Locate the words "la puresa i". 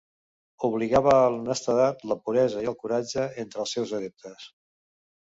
2.11-2.71